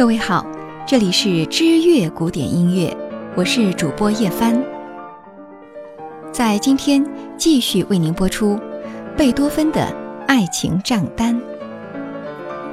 [0.00, 0.46] 各位好，
[0.86, 2.96] 这里是知乐古典音乐，
[3.36, 4.58] 我是主播叶帆。
[6.32, 7.04] 在今天
[7.36, 8.58] 继续为您播出
[9.14, 9.94] 贝多芬的
[10.26, 11.38] 爱情账单。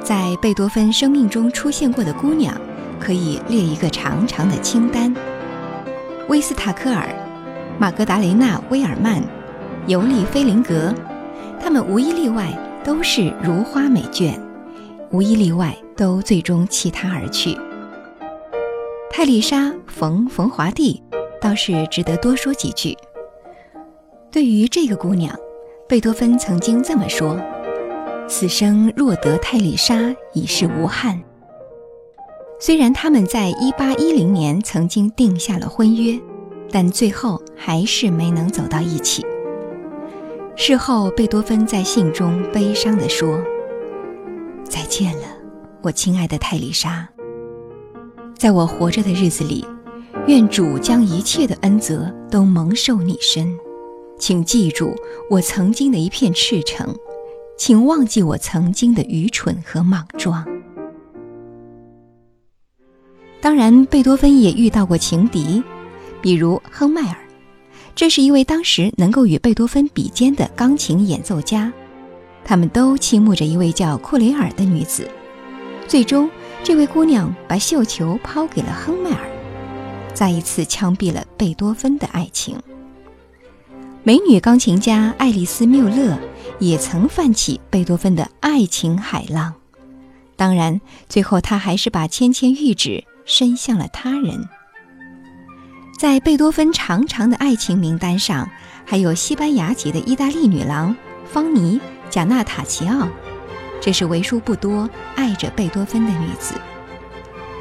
[0.01, 2.55] 在贝多芬生命中出现过的姑娘，
[2.97, 5.13] 可以列一个长长的清单：
[6.29, 7.09] 威斯塔克尔、
[7.77, 9.21] 玛格达雷娜·威尔曼、
[9.85, 10.95] 尤利·菲林格，
[11.59, 12.47] 她们无一例外
[12.85, 14.31] 都是如花美眷，
[15.11, 15.75] 无一例外。
[15.97, 17.57] 都最终弃他而去。
[19.09, 21.01] 泰丽莎·冯·冯华蒂
[21.41, 22.95] 倒是值得多说几句。
[24.31, 25.35] 对于这个姑娘，
[25.89, 27.35] 贝多芬曾经这么说
[28.29, 31.19] ：“此生若得泰丽莎，已是无憾。”
[32.61, 36.19] 虽然他们在1810年曾经定下了婚约，
[36.69, 39.25] 但最后还是没能走到一起。
[40.55, 43.39] 事后，贝多芬在信中悲伤地说
[44.87, 45.23] ：“见了。”
[45.83, 47.07] 我亲爱的泰丽莎，
[48.35, 49.65] 在我活着的日子里，
[50.27, 53.47] 愿主将一切的恩泽都蒙受你身。
[54.19, 54.95] 请记住
[55.29, 56.93] 我曾经的一片赤诚，
[57.57, 60.43] 请忘记我曾经的愚蠢和莽撞。
[63.39, 65.63] 当然，贝多芬也遇到过情敌，
[66.19, 67.17] 比如亨迈尔，
[67.95, 71.71] 这是一位当时能够与贝多芬比肩的钢琴演奏家。
[72.47, 75.11] 他们都倾慕着一位叫库雷尔的女子。
[75.85, 76.29] 最终，
[76.63, 79.29] 这位姑娘把绣球抛给了亨麦尔，
[80.13, 82.57] 再一次枪毙了贝多芬的爱情。
[84.03, 86.17] 美女钢琴家爱丽丝·缪勒
[86.59, 89.53] 也曾泛起贝多芬的爱情海浪，
[90.37, 94.47] 当然，最后她还是把芊芊玉指伸向了他人。
[95.99, 98.49] 在贝多芬长长的爱情名单上，
[98.85, 100.95] 还有西班牙籍的意大利女郎
[101.25, 101.77] 方妮·
[102.09, 103.07] 贾纳塔奇奥。
[103.79, 106.55] 这是为数不多爱着贝多芬的女子。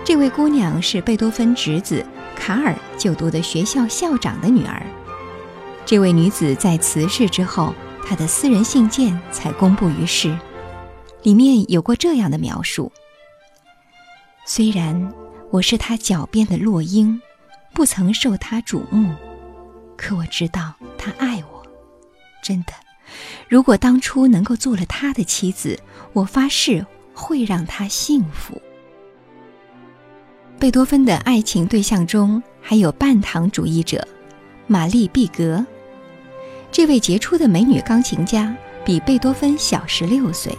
[0.05, 4.85] 这位姑娘是贝多芬侄子卡尔就读的学校校长的女儿。
[5.85, 7.75] 这位女子在辞世之后，
[8.05, 10.37] 她的私人信件才公布于世，
[11.23, 12.91] 里面有过这样的描述：
[14.47, 15.13] 虽然
[15.51, 17.21] 我是他脚边的落英，
[17.75, 19.15] 不曾受他瞩目，
[19.97, 21.63] 可我知道他爱我，
[22.43, 22.73] 真的。
[23.49, 25.79] 如果当初能够做了他的妻子，
[26.13, 26.85] 我发誓
[27.15, 28.61] 会让他幸福。
[30.59, 34.07] 贝多芬的爱情对象中还有半糖主义者
[34.67, 35.65] 玛丽·毕格，
[36.73, 40.57] 这位杰出的美女钢琴家比贝多芬小十六岁。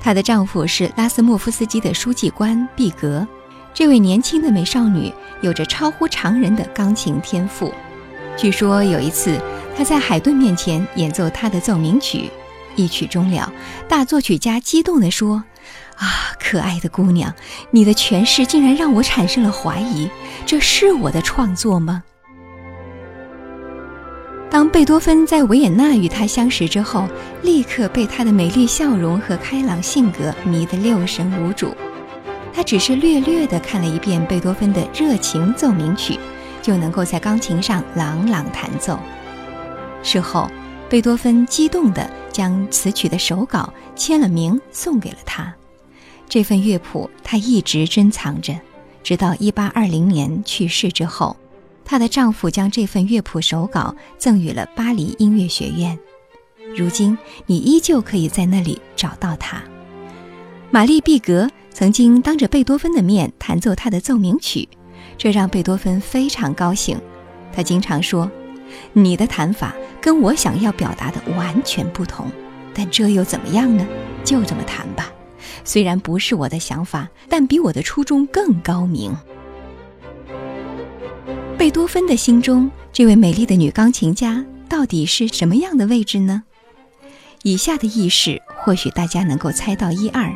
[0.00, 3.26] 她的丈夫是拉斯莫夫斯基的书记官毕格。
[3.72, 5.12] 这位年轻的美少女
[5.42, 7.72] 有着超乎常人的钢琴天赋。
[8.36, 9.40] 据说有一次。
[9.80, 12.28] 他在海顿面前演奏他的奏鸣曲，
[12.76, 13.50] 一曲终了，
[13.88, 15.42] 大作曲家激动地说
[15.96, 17.32] ：“啊，可爱的姑娘，
[17.70, 20.10] 你的诠释竟然让我产生了怀疑，
[20.44, 22.02] 这是我的创作吗？”
[24.52, 27.08] 当贝多芬在维也纳与她相识之后，
[27.40, 31.74] 立刻被她的美丽笑容和开朗性格迷得六神无主。
[32.52, 36.18] 他只是略略地看了一遍贝多芬的热情奏鸣曲，
[36.60, 39.00] 就能够在钢琴上朗朗弹奏。
[40.02, 40.50] 事后，
[40.88, 45.54] 贝多芬激动地将此曲的手稿签了名，送给了他。
[46.28, 48.58] 这份乐谱他一直珍藏着，
[49.02, 51.36] 直到1820年去世之后，
[51.84, 55.98] 她的丈夫将这份乐谱手稿赠予了巴黎音乐学院。
[56.76, 59.60] 如今，你依旧可以在那里找到它。
[60.70, 64.68] 玛丽·毕格曾经当着贝多芬的面弹奏他的奏鸣曲，
[65.18, 66.96] 这让贝多芬非常高兴。
[67.52, 68.30] 他经常说
[68.92, 72.26] ：“你的弹法。”跟我想要表达的完全不同，
[72.72, 73.86] 但这又怎么样呢？
[74.24, 75.12] 就这么弹吧。
[75.62, 79.14] 虽然不是我的想法，但比我的初衷更高明。
[81.58, 86.44] 贝多芬的心中，这位美丽的女钢琴家到底是什么样的位置呢？
[87.42, 90.32] 以下的轶事，或许大家能够猜到一二。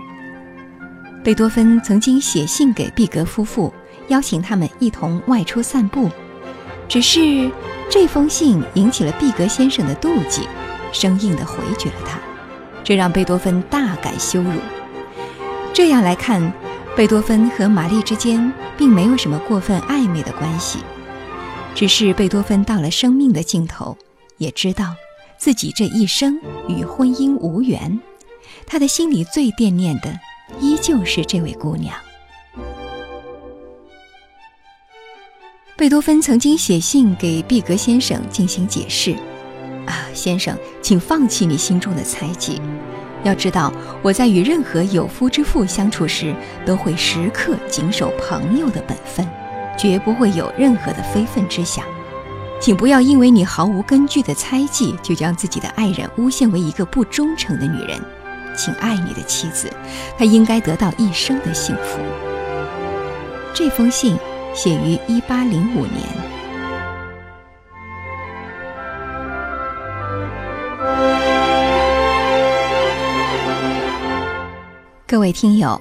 [1.24, 3.72] 贝多芬曾经写信给毕格夫妇，
[4.08, 6.10] 邀请他们一同外出散步，
[6.86, 7.50] 只是。
[7.90, 10.48] 这封信引起了毕格先生的妒忌，
[10.92, 12.18] 生硬地回绝了他，
[12.82, 14.52] 这让贝多芬大感羞辱。
[15.72, 16.52] 这样来看，
[16.96, 20.78] 贝多芬和玛丽之间并没有什么过分暧昧的关系，
[21.74, 23.96] 只是贝多芬到了生命的尽头，
[24.38, 24.94] 也知道
[25.38, 26.38] 自己这一生
[26.68, 28.00] 与婚姻无缘，
[28.66, 30.18] 他的心里最惦念的
[30.60, 31.94] 依旧是这位姑娘。
[35.76, 39.10] 贝多芬曾经写信给毕格先生进行解释
[39.86, 42.62] ：“啊，先生，请放弃你心中的猜忌，
[43.24, 46.32] 要知道，我在与任何有夫之妇相处时，
[46.64, 49.28] 都会时刻谨守朋友的本分，
[49.76, 51.84] 绝不会有任何的非分之想。
[52.60, 58.00] 请不要因为你毫无根据的猜忌，就将自己的爱人诬陷为一个不忠诚的女人。
[58.56, 59.68] 请爱你的妻子，
[60.16, 61.98] 她应该得到一生的幸福。
[63.52, 64.16] 这封信
[64.54, 66.00] 写于一八零五年。
[75.08, 75.80] 各位听友，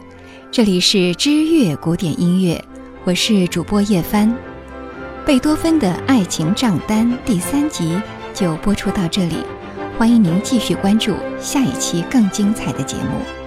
[0.50, 2.60] 这里是知乐古典音乐，
[3.04, 4.36] 我是主播叶帆。
[5.24, 8.02] 贝多芬的爱情账单第三集
[8.34, 9.38] 就播出到这里，
[10.00, 13.43] 欢迎您继续关注下一期更精彩的节目。